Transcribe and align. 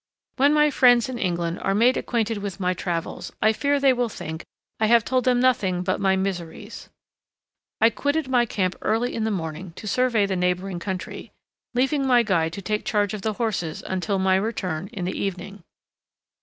When 0.37 0.51
my 0.51 0.71
friends 0.71 1.09
in 1.09 1.19
England 1.19 1.59
are 1.59 1.75
made 1.75 1.95
acquainted 1.95 2.39
with 2.39 2.59
my 2.59 2.73
travels 2.73 3.31
I 3.39 3.53
fear 3.53 3.79
they 3.79 3.93
will 3.93 4.09
think 4.09 4.43
I 4.79 4.87
have 4.87 5.05
told 5.05 5.25
them 5.25 5.39
nothing 5.39 5.83
but 5.83 6.01
my 6.01 6.15
miseries…. 6.15 6.89
I 7.79 7.91
quitted 7.91 8.27
my 8.27 8.47
camp 8.47 8.75
early 8.81 9.13
in 9.13 9.25
the 9.25 9.29
morning 9.29 9.73
to 9.73 9.85
survey 9.85 10.25
the 10.25 10.35
neighboring 10.35 10.79
country, 10.79 11.31
leaving 11.75 12.07
my 12.07 12.23
guide 12.23 12.53
to 12.53 12.63
take 12.63 12.83
charge 12.83 13.13
of 13.13 13.21
the 13.21 13.33
horses 13.33 13.83
until 13.85 14.17
my 14.17 14.37
return 14.37 14.89
in 14.91 15.05
the 15.05 15.15
evening. 15.15 15.61